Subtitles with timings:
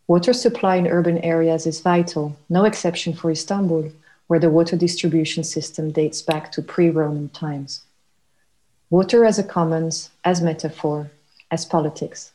[0.07, 3.91] Water supply in urban areas is vital, no exception for Istanbul,
[4.27, 7.83] where the water distribution system dates back to pre Roman times.
[8.89, 11.11] Water as a commons, as metaphor,
[11.51, 12.31] as politics.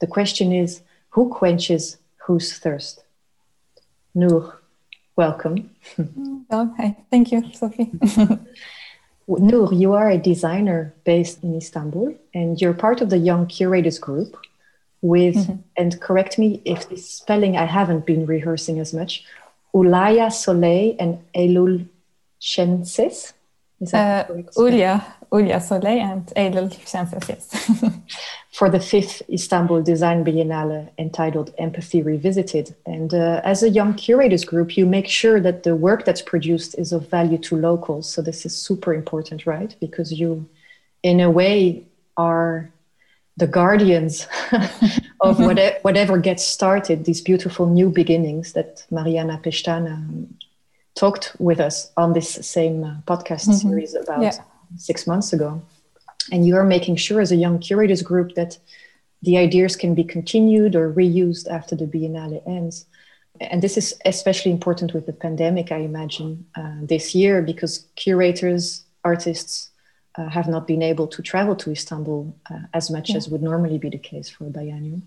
[0.00, 1.96] The question is who quenches
[2.30, 3.02] whose thirst?
[4.14, 4.60] Nur,
[5.16, 5.70] welcome.
[6.52, 6.96] Oh, hi.
[7.10, 7.90] Thank you, Sophie.
[9.28, 13.98] Nur, you are a designer based in Istanbul and you're part of the Young Curators
[13.98, 14.36] Group
[15.02, 15.56] with, mm-hmm.
[15.76, 19.24] and correct me if this spelling I haven't been rehearsing as much,
[19.74, 21.86] Ulaya Soley and Elul
[22.40, 23.32] Şenses.
[23.82, 24.24] Uh,
[24.56, 26.70] Ulya, Ulya Soley and Eylül
[27.28, 27.70] yes.
[28.52, 32.74] for the fifth Istanbul Design Biennale entitled Empathy Revisited.
[32.84, 36.74] And uh, as a young curators group, you make sure that the work that's produced
[36.78, 38.12] is of value to locals.
[38.12, 39.74] So this is super important, right?
[39.80, 40.46] Because you,
[41.02, 41.86] in a way,
[42.18, 42.70] are
[43.38, 44.28] the guardians
[45.22, 50.26] of whatever, whatever gets started, these beautiful new beginnings that Mariana Pestana
[51.00, 53.68] talked with us on this same uh, podcast mm-hmm.
[53.68, 54.36] series about yeah.
[54.76, 55.50] six months ago
[56.30, 58.58] and you're making sure as a young curators group that
[59.22, 62.84] the ideas can be continued or reused after the biennale ends
[63.50, 66.30] and this is especially important with the pandemic i imagine
[66.60, 69.70] uh, this year because curators artists
[70.18, 73.16] uh, have not been able to travel to istanbul uh, as much yeah.
[73.16, 75.00] as would normally be the case for a biennial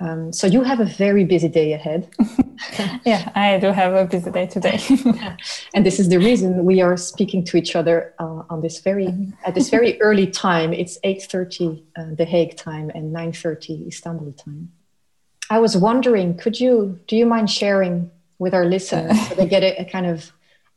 [0.00, 2.08] um, so you have a very busy day ahead.
[3.04, 4.80] yeah, I do have a busy day today.
[5.74, 9.08] and this is the reason we are speaking to each other uh, on this very
[9.44, 10.72] at this very early time.
[10.72, 14.72] It's 8:30 uh, The Hague time and 9:30 Istanbul time.
[15.50, 19.62] I was wondering, could you do you mind sharing with our listeners so they get
[19.62, 20.32] a, a kind of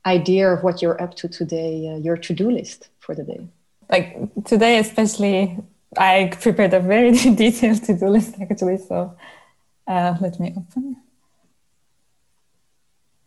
[0.06, 3.48] idea of what you're up to today, uh, your to-do list for the day?
[3.90, 5.58] Like today, especially
[5.98, 8.78] I prepared a very detailed to-do list actually.
[8.78, 9.16] So
[9.88, 10.98] uh, let me open.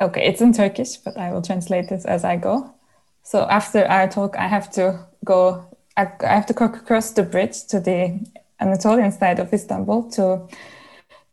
[0.01, 2.75] Okay, it's in Turkish, but I will translate this as I go.
[3.23, 5.65] So after our talk, I have to go.
[5.97, 8.21] I, have to cross the bridge to the
[8.61, 10.47] Anatolian side of Istanbul to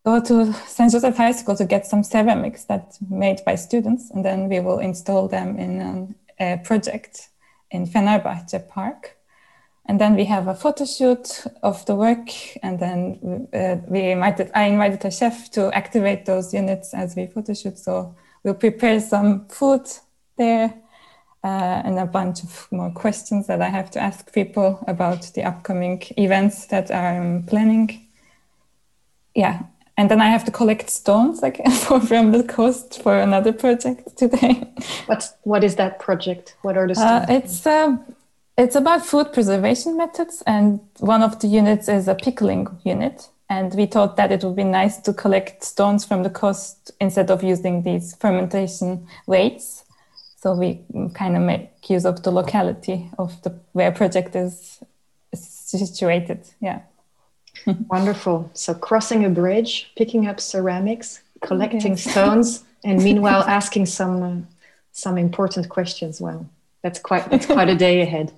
[0.05, 0.91] go to St.
[0.91, 4.79] Joseph High School to get some ceramics that made by students, and then we will
[4.79, 7.29] install them in um, a project
[7.71, 9.17] in Fenerbahce Park
[9.85, 12.29] and then we have a photo shoot of the work
[12.63, 17.27] and then uh, we invited i invited a chef to activate those units as we
[17.27, 17.77] photo shoot.
[17.77, 19.85] So we'll prepare some food
[20.37, 20.73] there
[21.43, 25.43] uh, and a bunch of more questions that i have to ask people about the
[25.43, 28.07] upcoming events that i'm planning.
[29.35, 29.63] Yeah.
[29.97, 31.57] And then i have to collect stones like
[32.07, 34.63] from the coast for another project today.
[35.07, 36.55] What's what is that project?
[36.61, 37.29] What are the uh, stones?
[37.29, 37.97] uh, it's uh,
[38.57, 43.29] it's about food preservation methods, and one of the units is a pickling unit.
[43.49, 47.29] And we thought that it would be nice to collect stones from the coast instead
[47.29, 49.83] of using these fermentation weights.
[50.37, 50.81] So we
[51.13, 54.79] kind of make use of the locality of the where project is
[55.33, 56.45] situated.
[56.59, 56.81] Yeah.
[57.89, 58.49] Wonderful.
[58.53, 64.35] So crossing a bridge, picking up ceramics, collecting stones, and meanwhile asking some uh,
[64.91, 66.19] some important questions.
[66.21, 66.49] Well,
[66.83, 68.31] that's quite that's quite a day ahead.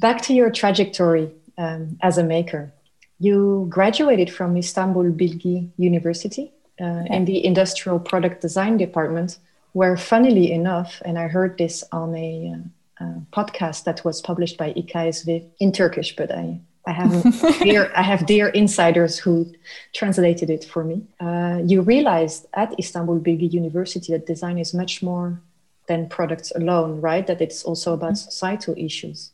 [0.00, 2.72] Back to your trajectory um, as a maker.
[3.20, 9.38] You graduated from Istanbul Bilgi University uh, in the Industrial Product Design Department,
[9.72, 12.54] where, funnily enough, and I heard this on a
[13.00, 17.90] uh, uh, podcast that was published by IKSV in Turkish, but I I have dear,
[17.96, 19.50] I have dear insiders who
[19.94, 21.06] translated it for me.
[21.18, 25.40] Uh, you realized at Istanbul Bilgi University that design is much more
[25.86, 27.26] than products alone, right?
[27.26, 28.30] That it's also about mm-hmm.
[28.30, 29.30] societal issues.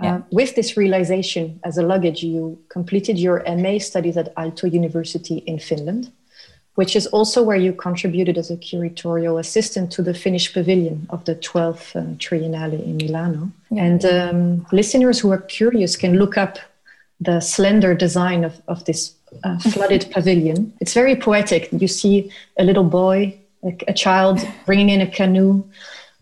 [0.00, 0.16] Yeah.
[0.16, 5.38] Uh, with this realization as a luggage, you completed your MA studies at Aalto University
[5.38, 6.10] in Finland,
[6.74, 11.24] which is also where you contributed as a curatorial assistant to the Finnish pavilion of
[11.24, 13.50] the 12th uh, Triennale in Milano.
[13.70, 13.84] Yeah.
[13.84, 16.58] And um, listeners who are curious can look up
[17.20, 19.14] the slender design of, of this
[19.44, 20.72] uh, flooded pavilion.
[20.80, 21.68] It's very poetic.
[21.72, 25.64] You see a little boy, a, a child bringing in a canoe,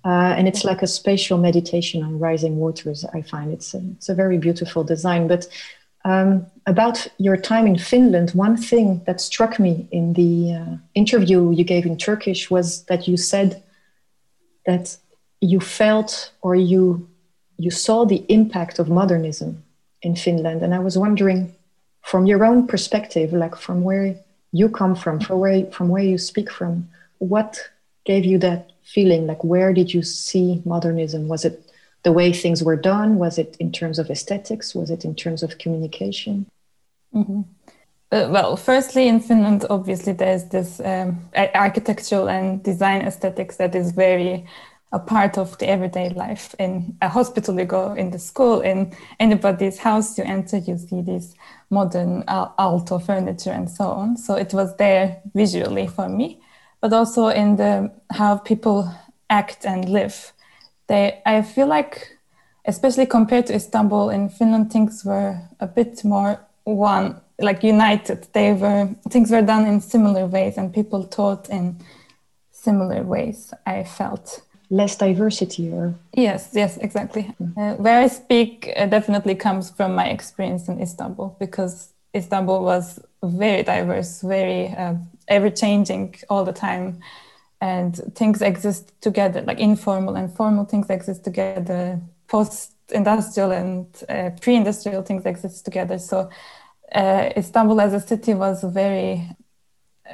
[0.05, 3.05] uh, and it's like a spatial meditation on rising waters.
[3.13, 5.29] I find it's a, it's a very beautiful design.
[5.29, 5.47] But
[6.05, 11.51] um, about your time in Finland, one thing that struck me in the uh, interview
[11.51, 13.63] you gave in Turkish was that you said
[14.67, 14.97] that
[15.41, 17.09] you felt or you
[17.59, 19.63] you saw the impact of modernism
[20.01, 20.63] in Finland.
[20.63, 21.55] And I was wondering,
[22.01, 24.15] from your own perspective, like from where
[24.53, 26.89] you come from, from where, from where you speak from,
[27.21, 27.59] what
[28.05, 29.27] gave you that feeling?
[29.27, 31.29] Like, where did you see modernism?
[31.29, 31.65] Was it
[32.03, 33.17] the way things were done?
[33.19, 34.75] Was it in terms of aesthetics?
[34.75, 36.47] Was it in terms of communication?
[37.15, 37.43] Mm-hmm.
[38.13, 41.21] Uh, well, firstly, in Finland, obviously, there's this um,
[41.55, 44.45] architectural and design aesthetics that is very
[44.93, 46.55] a part of the everyday life.
[46.59, 51.01] In a hospital, you go in the school, in anybody's house you enter, you see
[51.01, 51.35] this
[51.71, 54.17] modern Aalto furniture and so on.
[54.17, 56.41] So it was there visually for me,
[56.81, 58.93] but also in the how people
[59.29, 60.33] act and live.
[60.89, 62.09] They, I feel like,
[62.65, 68.27] especially compared to Istanbul, in Finland, things were a bit more one, like united.
[68.33, 71.77] They were things were done in similar ways, and people taught in
[72.51, 73.55] similar ways.
[73.67, 77.59] I felt less diversity or yes yes exactly hmm.
[77.59, 83.01] uh, where i speak uh, definitely comes from my experience in istanbul because istanbul was
[83.23, 84.95] very diverse very uh,
[85.29, 87.01] ever changing all the time.
[87.61, 94.31] And things exist together like informal and formal things exist together post industrial and uh,
[94.41, 95.99] pre-industrial things exist together.
[95.99, 96.31] So
[96.95, 99.29] uh, istanbul as a city was very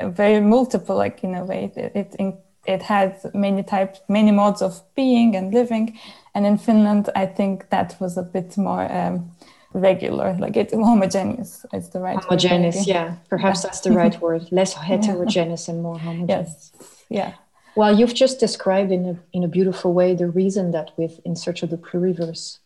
[0.03, 1.73] very multiple like in a way.
[1.77, 2.35] It, it
[2.67, 5.99] it had many types, many modes of being and living.
[6.35, 9.31] And in Finland, I think that was a bit more um,
[9.77, 11.65] regular, like it's homogeneous.
[11.73, 12.77] It's the right homogeneous.
[12.77, 13.63] Word, yeah, perhaps yeah.
[13.69, 14.51] that's the right word.
[14.51, 15.75] Less heterogeneous yeah.
[15.75, 16.73] and more homogeneous.
[16.75, 17.05] Yes.
[17.09, 17.33] Yeah.
[17.77, 21.37] Well, you've just described in a in a beautiful way the reason that with In
[21.37, 22.59] Search of the Pluriverse,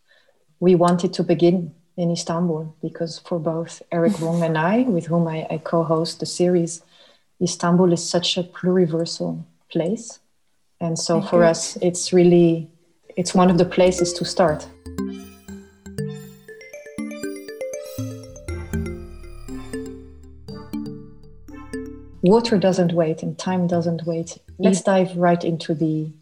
[0.61, 5.27] we wanted to begin in Istanbul because for both Erik Wong and I, with whom
[5.29, 6.83] I, I co-host the series,
[7.43, 10.21] Istanbul is such a pluriversal place
[10.81, 11.51] and so Thank for you.
[11.51, 12.71] us it's really
[13.17, 14.67] it's one of the places to start
[22.23, 24.39] water doesn't wait and time doesn't wait.
[24.59, 26.13] Let's dive right into the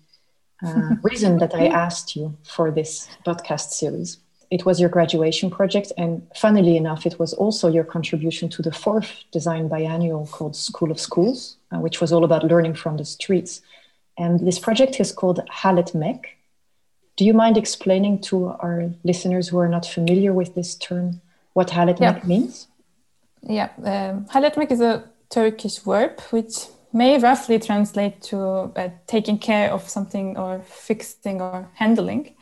[0.65, 4.19] uh, reason that i asked you for this podcast series.
[4.51, 8.73] It was your graduation project and funnily enough it was also your contribution to the
[8.73, 13.05] fourth design biennial called school of schools uh, which was all about learning from the
[13.05, 13.61] streets.
[14.17, 16.25] And this project is called halletmek
[17.17, 21.21] do you mind explaining to our listeners who are not familiar with this term
[21.53, 22.21] what halet yeah.
[22.25, 22.69] means?
[23.43, 29.71] Yeah um, halletmek is a turkish verb which may roughly translate to uh, taking care
[29.71, 32.35] of something or fixing or handling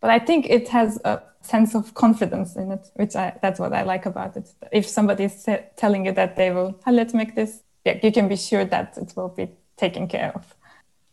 [0.00, 3.72] but i think it has a sense of confidence in it, which I, that's what
[3.72, 4.48] I like about it.
[4.70, 5.46] If somebody is
[5.76, 8.96] telling you that they will, oh, let's make this, yeah, you can be sure that
[8.96, 10.54] it will be taken care of.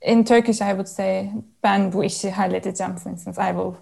[0.01, 1.31] In Turkish, I would say,
[1.61, 3.37] ben bu işi halledeceğim, for instance.
[3.37, 3.77] I will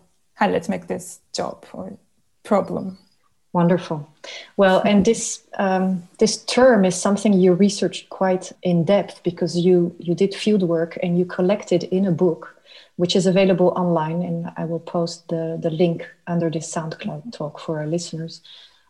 [0.69, 1.97] make this job or
[2.43, 2.97] problem.
[3.57, 4.07] Wonderful.
[4.55, 9.95] Well, and this um, this term is something you researched quite in depth because you
[9.97, 12.55] you did field work and you collected in a book
[12.97, 14.21] which is available online.
[14.21, 18.41] And I will post the, the link under this SoundCloud talk for our listeners.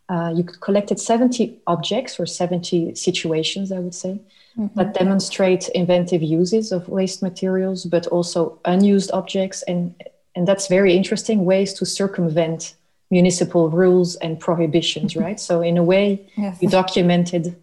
[0.09, 4.19] Uh, you collected 70 objects or 70 situations, I would say,
[4.57, 4.77] mm-hmm.
[4.77, 9.63] that demonstrate inventive uses of waste materials, but also unused objects.
[9.63, 9.93] And,
[10.35, 12.75] and that's very interesting ways to circumvent
[13.09, 15.39] municipal rules and prohibitions, right?
[15.39, 16.61] So, in a way, yes.
[16.61, 17.55] you documented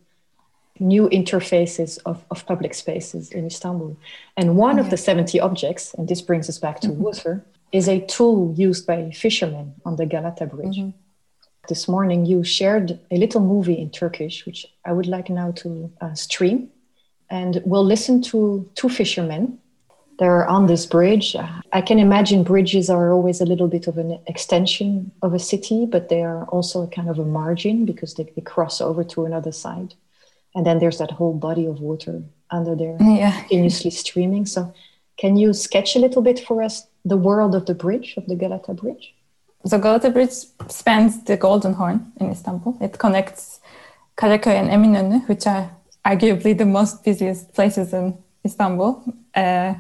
[0.81, 3.97] new interfaces of, of public spaces in Istanbul.
[4.37, 7.03] And one of the 70 objects, and this brings us back to mm-hmm.
[7.03, 10.79] water, is a tool used by fishermen on the Galata Bridge.
[10.79, 10.99] Mm-hmm.
[11.69, 15.91] This morning, you shared a little movie in Turkish, which I would like now to
[16.01, 16.69] uh, stream.
[17.31, 19.59] And we'll listen to two fishermen
[20.19, 21.37] they're on this bridge.
[21.73, 25.87] I can imagine bridges are always a little bit of an extension of a city,
[25.87, 29.25] but they are also a kind of a margin because they, they cross over to
[29.25, 29.95] another side.
[30.55, 33.33] And then there's that whole body of water under there Yeah.
[33.41, 34.47] continuously streaming.
[34.47, 34.73] So,
[35.17, 38.37] can you sketch a little bit for us the world of the bridge, of the
[38.37, 39.15] Galata Bridge?
[39.67, 40.35] So Galata Bridge
[40.69, 42.77] spans the Golden Horn in Istanbul.
[42.81, 43.61] It connects
[44.17, 45.71] Karaköy and Eminönü, which are
[46.05, 49.03] arguably the most busiest places in Istanbul.
[49.35, 49.75] Uh,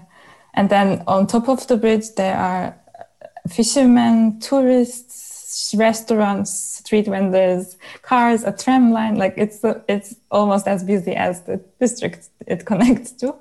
[0.55, 2.77] and then on top of the bridge, there are
[3.49, 9.17] fishermen, tourists, restaurants, street vendors, cars, a tram line.
[9.17, 13.35] Like it's it's almost as busy as the district it connects to.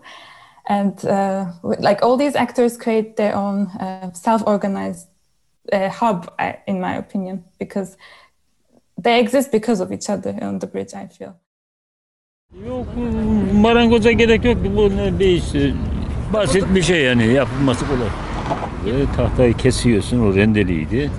[0.67, 5.08] And uh, like all these actors create their own uh, self-organized
[5.72, 7.98] uh, hub, uh, in my opinion, because
[8.98, 10.93] they exist because of each other on the bridge.
[10.93, 11.36] I feel.
[12.65, 12.88] Yok
[13.53, 14.58] marangoza gerek yok.
[14.75, 15.41] Bu ne bir
[16.33, 18.07] basit bir şey yani yapılması kolay.
[18.85, 21.11] Ve tahtayı kesiyorsun o rendeliydi.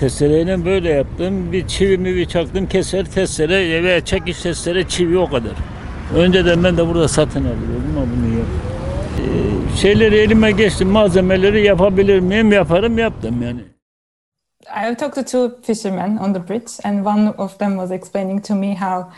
[0.00, 1.52] Testereyle böyle yaptım.
[1.52, 5.52] Bir çivimi bir çaktım keser testere ve çekiş testere çivi o kadar.
[6.16, 8.46] Önceden ben de burada satın alıyordum ama bunu yap.
[9.18, 13.60] Ee, şeyleri elime geçtim malzemeleri yapabilir miyim yaparım yaptım yani.
[14.70, 18.54] I talked to two fishermen on the bridge, and one of them was explaining to
[18.54, 19.12] me how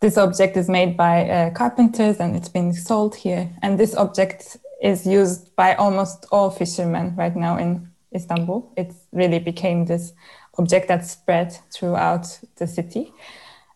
[0.00, 3.48] this object is made by uh, carpenters and it's been sold here.
[3.62, 8.72] And this object is used by almost all fishermen right now in Istanbul.
[8.76, 10.12] It really became this
[10.58, 13.12] object that spread throughout the city.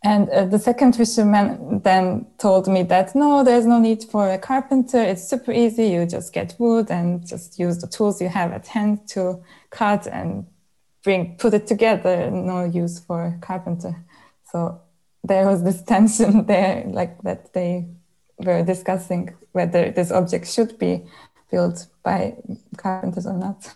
[0.04, 4.38] And uh, the second fisherman then told me that no, there's no need for a
[4.38, 5.02] carpenter.
[5.02, 5.88] It's super easy.
[5.88, 10.06] You just get wood and just use the tools you have at hand to cut
[10.06, 10.46] and
[11.02, 12.30] bring put it together.
[12.30, 14.04] No use for a carpenter.
[14.52, 14.80] So
[15.24, 17.88] there was this tension there, like that they
[18.38, 21.04] were discussing whether this object should be
[21.50, 22.36] built by
[22.76, 23.74] carpenters or not.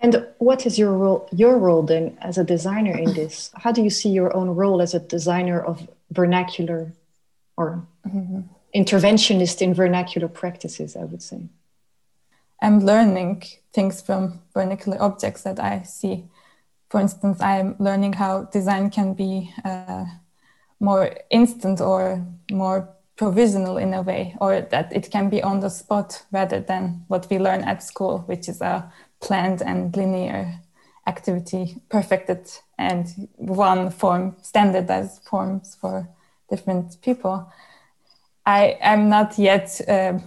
[0.00, 3.50] And what is your role your role then as a designer in this?
[3.54, 6.92] How do you see your own role as a designer of vernacular
[7.56, 7.86] or
[8.74, 11.48] interventionist in vernacular practices, I would say?
[12.60, 16.24] I'm learning things from vernacular objects that I see.
[16.90, 20.04] For instance, I'm learning how design can be uh,
[20.80, 25.70] more instant or more provisional in a way, or that it can be on the
[25.70, 30.60] spot rather than what we learn at school, which is a planned and linear
[31.06, 36.08] activity, perfected and one form, standardized forms for
[36.50, 37.52] different people.
[38.46, 40.18] I am not yet uh,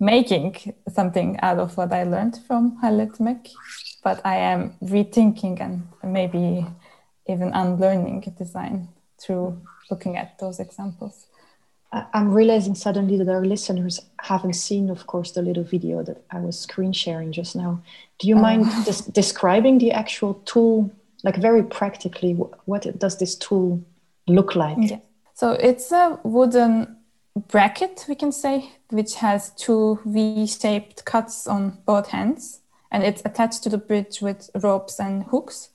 [0.00, 3.18] making something out of what I learned from Halit
[4.02, 6.66] but I am rethinking and maybe
[7.26, 11.26] even unlearning design through looking at those examples.
[12.12, 16.40] I'm realizing suddenly that our listeners haven't seen, of course, the little video that I
[16.40, 17.82] was screen sharing just now.
[18.18, 18.40] Do you oh.
[18.40, 20.90] mind des- describing the actual tool,
[21.22, 22.32] like very practically?
[22.32, 23.82] wh- What does this tool
[24.26, 24.76] look like?
[24.80, 24.98] Yeah.
[25.34, 26.96] So it's a wooden
[27.48, 32.60] bracket, we can say, which has two V-shaped cuts on both hands,
[32.90, 35.68] and it's attached to the bridge with ropes and hooks.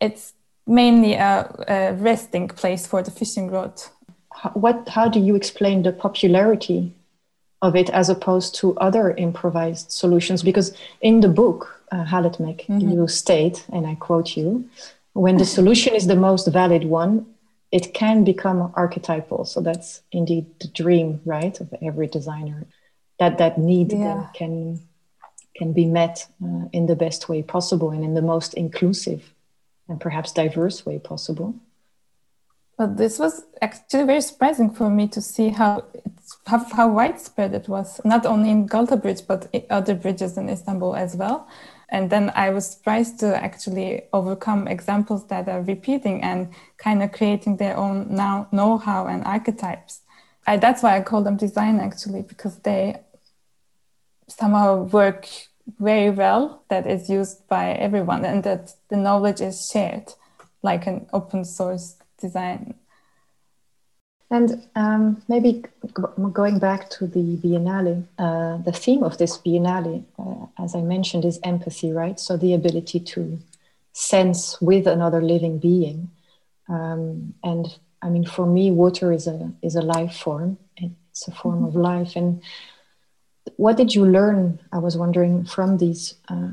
[0.00, 0.34] It's
[0.66, 3.82] mainly a, a resting place for the fishing rod.
[4.34, 4.88] How, what?
[4.88, 6.92] How do you explain the popularity
[7.60, 10.42] of it as opposed to other improvised solutions?
[10.42, 14.68] Because in the book, uh, Halletmek, you state, and I quote you,
[15.12, 17.26] when the solution is the most valid one,
[17.70, 19.44] it can become archetypal.
[19.44, 22.66] So that's indeed the dream, right, of every designer.
[23.18, 24.26] That that need Yeah.
[24.34, 24.80] can
[25.54, 29.34] can be met uh, in the best way possible and in the most inclusive
[29.88, 31.54] and perhaps diverse way possible.
[32.82, 35.84] But this was actually very surprising for me to see how
[36.46, 40.96] how, how widespread it was, not only in Galata Bridge, but other bridges in Istanbul
[40.96, 41.46] as well.
[41.90, 47.12] And then I was surprised to actually overcome examples that are repeating and kind of
[47.12, 50.00] creating their own now know-how and archetypes.
[50.48, 53.00] I, that's why I call them design actually, because they
[54.26, 55.28] somehow work
[55.78, 60.14] very well that is used by everyone and that the knowledge is shared
[60.64, 62.74] like an open source design
[64.32, 65.62] And um, maybe
[66.32, 71.26] going back to the Biennale, uh, the theme of this Biennale, uh, as I mentioned,
[71.26, 72.18] is empathy, right?
[72.18, 73.38] So the ability to
[73.92, 76.10] sense with another living being.
[76.66, 77.66] Um, and
[78.00, 80.56] I mean, for me, water is a is a life form.
[80.78, 82.16] It's a form of life.
[82.16, 82.40] And
[83.56, 84.60] what did you learn?
[84.72, 86.50] I was wondering from these uh,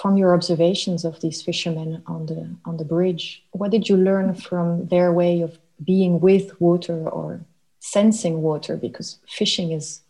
[0.00, 3.42] from your observations of these fishermen on the on the bridge.
[3.52, 7.40] What did you learn from their way of being with water or
[7.80, 8.76] sensing water?
[8.76, 10.00] Because fishing is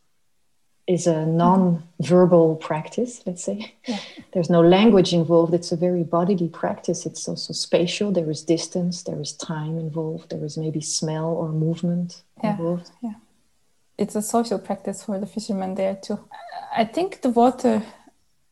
[0.87, 3.99] is a non-verbal practice let's say yeah.
[4.33, 9.03] there's no language involved it's a very bodily practice it's also spatial there is distance
[9.05, 12.51] there is time involved there is maybe smell or movement yeah.
[12.51, 13.15] involved yeah
[13.99, 16.19] it's a social practice for the fishermen there too.
[16.77, 17.83] I think the water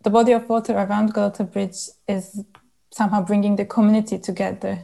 [0.02, 2.44] the body of water around Galata Bridge is
[2.90, 4.80] somehow bringing the community together.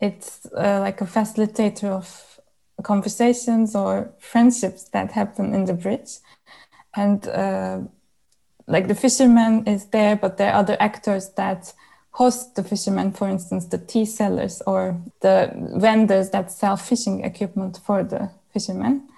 [0.00, 2.40] It's uh, like a facilitator of
[2.82, 6.18] conversations or friendships that happen in the bridge.
[6.94, 7.80] And uh,
[8.66, 11.72] like the fisherman is there but there are other actors that
[12.10, 17.78] host the fishermen for instance the tea sellers or the vendors that sell fishing equipment
[17.84, 19.08] for the fishermen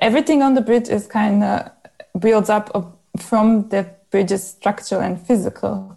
[0.00, 1.70] everything on the bridge is kind of
[2.18, 5.96] builds up from the bridge's structural and physical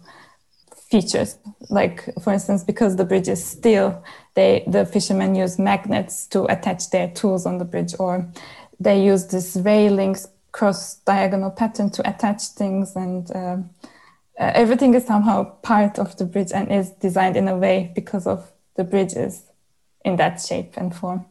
[0.90, 1.38] features
[1.70, 4.04] like for instance because the bridge is steel
[4.34, 8.28] they the fishermen use magnets to attach their tools on the bridge or
[8.78, 13.56] they use these railings cross diagonal pattern to attach things and uh,
[14.38, 18.26] uh, everything is somehow part of the bridge and is designed in a way because
[18.26, 19.44] of the bridges
[20.04, 21.24] in that shape and form.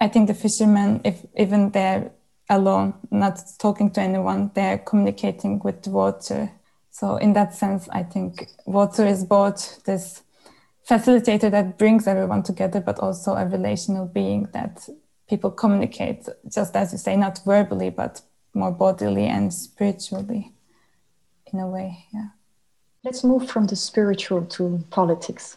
[0.00, 2.10] I think the fishermen, if even they're
[2.50, 6.50] alone, not talking to anyone, they're communicating with the water.
[6.90, 10.22] So in that sense, I think water is both this
[10.88, 14.88] facilitator that brings everyone together, but also a relational being that
[15.28, 18.20] people communicate, just as you say, not verbally, but
[18.54, 20.52] more bodily and spiritually
[21.52, 22.28] in a way yeah
[23.04, 25.56] let's move from the spiritual to politics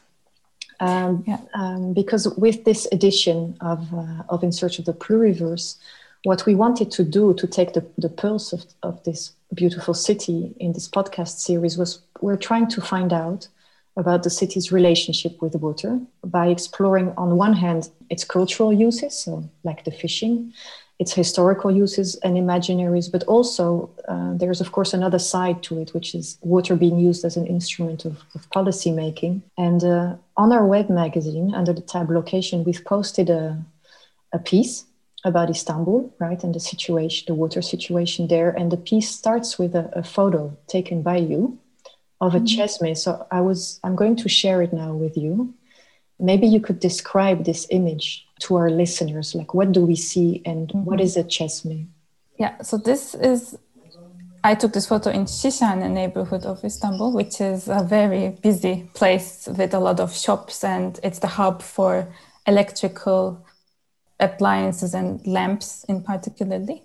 [0.80, 1.40] um, yeah.
[1.54, 5.78] um, because with this edition of, uh, of in search of the pluriverse
[6.24, 10.54] what we wanted to do to take the, the pulse of, of this beautiful city
[10.60, 13.48] in this podcast series was we're trying to find out
[13.96, 19.50] about the city's relationship with water by exploring on one hand its cultural uses so
[19.64, 20.54] like the fishing
[21.00, 25.94] its historical uses and imaginaries, but also uh, there's, of course, another side to it,
[25.94, 29.44] which is water being used as an instrument of, of policy making.
[29.58, 33.64] And uh, on our web magazine, under the tab location, we've posted a,
[34.34, 34.86] a piece
[35.24, 38.50] about Istanbul, right, and the situation, the water situation there.
[38.50, 41.60] And the piece starts with a, a photo taken by you
[42.20, 42.46] of a mm-hmm.
[42.46, 42.98] çeşme.
[42.98, 45.54] So I was, I'm going to share it now with you.
[46.20, 49.36] Maybe you could describe this image to our listeners?
[49.36, 50.86] Like, what do we see and mm-hmm.
[50.86, 51.88] what is a çeşme?
[52.40, 53.56] Yeah, so this is,
[54.44, 59.48] I took this photo in Şişhane neighborhood of Istanbul, which is a very busy place
[59.48, 62.08] with a lot of shops, and it's the hub for
[62.46, 63.38] electrical
[64.20, 66.84] appliances and lamps in particularly.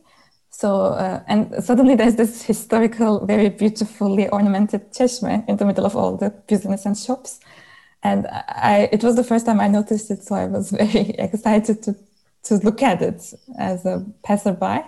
[0.51, 5.97] So, uh, and suddenly there's this historical, very beautifully ornamented çeşme in the middle of
[5.97, 7.41] all the business and shops
[8.03, 11.83] and I, it was the first time I noticed it, so I was very excited
[11.85, 11.97] to,
[12.45, 14.85] to look at it as a passerby.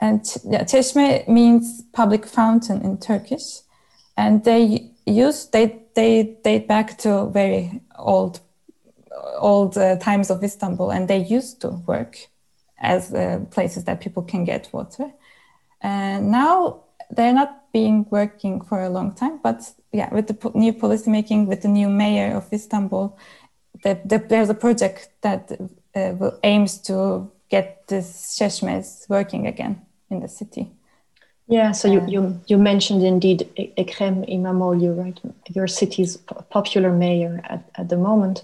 [0.00, 3.60] And yeah, Çeşme means public fountain in Turkish,
[4.16, 8.40] and they use they they date back to very old
[9.38, 12.18] old uh, times of Istanbul, and they used to work
[12.78, 15.10] as uh, places that people can get water.
[15.80, 20.72] And now they're not being working for a long time, but yeah, with the new
[20.72, 23.16] policy making, with the new mayor of Istanbul,
[23.82, 25.52] the, the, there's a project that
[25.94, 29.76] uh, aims to get this çeşmes working again
[30.10, 30.70] in the city.
[31.48, 35.20] Yeah, so you, uh, you, you mentioned indeed Ekrem İmamoğlu, right?
[35.54, 36.18] Your city's
[36.50, 38.42] popular mayor at, at the moment.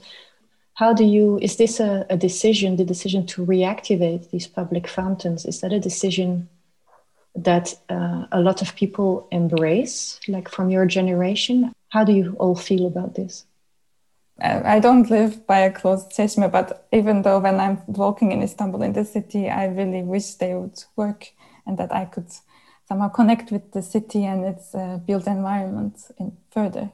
[0.75, 5.45] How do you, is this a, a decision, the decision to reactivate these public fountains?
[5.45, 6.49] Is that a decision
[7.35, 11.73] that uh, a lot of people embrace, like from your generation.
[11.89, 13.45] How do you all feel about this?
[14.41, 18.83] I don't live by a closed çeşme, but even though when I'm walking in Istanbul
[18.83, 21.33] in the city, I really wish they would work
[21.67, 22.27] and that I could
[22.89, 26.91] somehow connect with the city and its uh, built environment in further.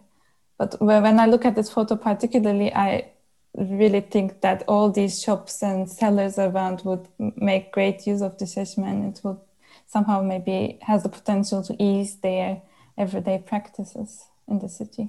[0.58, 3.12] But when I look at this photo particularly, I
[3.54, 8.46] really think that all these shops and sellers around would make great use of the
[8.46, 9.38] çeşme and it would
[9.88, 12.62] somehow maybe has the potential to ease their
[12.96, 15.08] everyday practices in the city.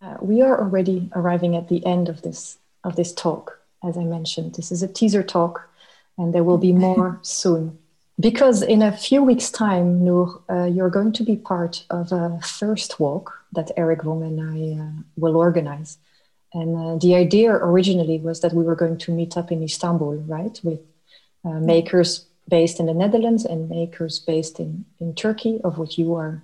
[0.00, 3.60] Uh, we are already arriving at the end of this of this talk.
[3.82, 5.68] As I mentioned, this is a teaser talk,
[6.16, 7.78] and there will be more soon.
[8.20, 12.38] Because in a few weeks' time, Nur, uh, you're going to be part of a
[12.44, 15.98] Thirst Walk that Erik Wong and I uh, will organize.
[16.52, 20.18] And uh, the idea originally was that we were going to meet up in Istanbul,
[20.28, 20.78] right, with
[21.44, 26.14] uh, makers based in the Netherlands and makers based in, in Turkey, of which you
[26.14, 26.42] are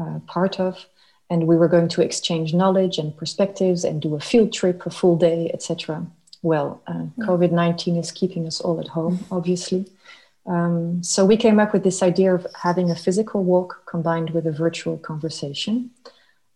[0.00, 0.86] uh, part of.
[1.28, 4.90] And we were going to exchange knowledge and perspectives and do a field trip, a
[4.90, 6.06] full day, etc.
[6.42, 9.86] Well, uh, COVID 19 is keeping us all at home, obviously.
[10.46, 14.46] Um, so we came up with this idea of having a physical walk combined with
[14.46, 15.90] a virtual conversation.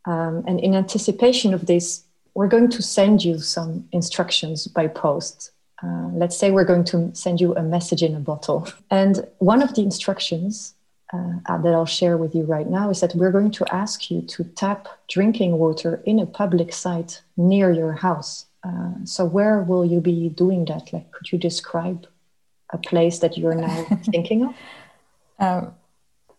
[0.06, 5.52] Um, and in anticipation of this, we're going to send you some instructions by post.
[5.84, 8.66] Uh, let's say we're going to send you a message in a bottle.
[8.90, 10.74] And one of the instructions
[11.12, 14.22] uh, that I'll share with you right now is that we're going to ask you
[14.22, 18.46] to tap drinking water in a public site near your house.
[18.62, 20.92] Uh, so, where will you be doing that?
[20.92, 22.06] Like, could you describe
[22.70, 24.54] a place that you're now thinking of?
[25.38, 25.74] Um,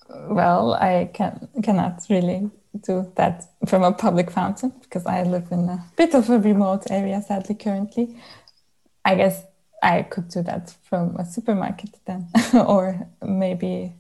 [0.10, 2.50] well, I can cannot really
[2.84, 6.90] do that from a public fountain because I live in a bit of a remote
[6.90, 8.18] area, sadly, currently.
[9.06, 9.44] I guess
[9.84, 13.94] I could do that from a supermarket then, or maybe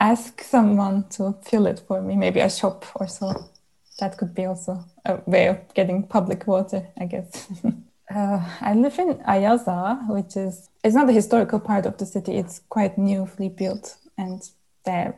[0.00, 3.50] ask someone to fill it for me, maybe a shop or so.
[3.98, 7.48] That could be also a way of getting public water, I guess.
[8.14, 12.36] uh, I live in Ayazağa, which is it's not the historical part of the city.
[12.36, 14.42] It's quite newly built, and
[14.84, 15.14] there are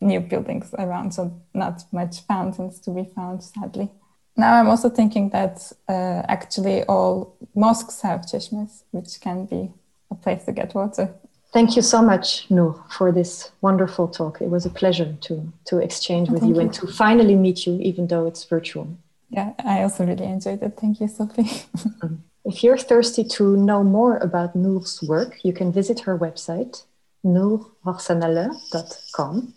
[0.00, 3.90] new buildings around, so not much fountains to be found, sadly.
[4.36, 9.72] Now I'm also thinking that uh, actually all mosques have çeşmes, which can be
[10.10, 11.08] a place to get water.
[11.52, 14.42] Thank you so much, Nur, for this wonderful talk.
[14.42, 17.78] It was a pleasure to, to exchange with you, you, and to finally meet you,
[17.78, 18.88] even though it's virtual.
[19.30, 20.76] Yeah, I also really enjoyed it.
[20.80, 21.44] Thank you, Sophie.
[21.44, 22.18] Mm.
[22.44, 26.82] if you're thirsty to know more about Nur's work, you can visit her website,
[27.24, 29.54] nurhorsanali.com.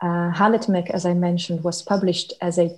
[0.00, 2.68] Uh, Halletmek, as I mentioned, was published as a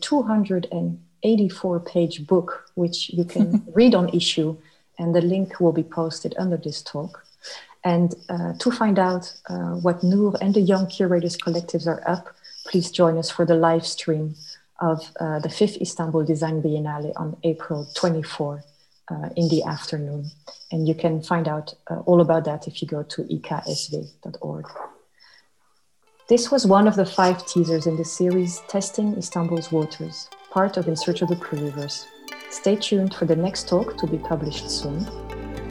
[1.23, 4.57] 284 page book, which you can read on Issuu,
[4.99, 7.25] and the link will be posted under this talk.
[7.85, 12.35] And uh, to find out uh, what Nur and the Young Curators Collectives are up,
[12.67, 14.35] please join us for the live stream
[14.81, 18.63] of uh, the fifth Istanbul Design Biennale on April 24
[19.11, 20.31] uh, in the afternoon.
[20.71, 24.67] And you can find out uh, all about that if you go to iksv.org.
[26.29, 30.89] This was one of the five teasers in the series Testing Istanbul's Waters, part of
[30.89, 32.07] In Search of the Pluriverse.
[32.51, 35.07] Stay tuned for the next talk to be published soon.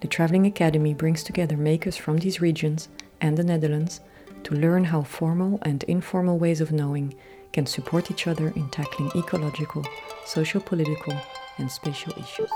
[0.00, 2.88] The Travelling Academy brings together makers from these regions
[3.20, 4.00] and the Netherlands
[4.44, 7.14] to learn how formal and informal ways of knowing
[7.52, 9.84] can support each other in tackling ecological,
[10.24, 11.14] socio political,
[11.58, 12.50] and spatial issues.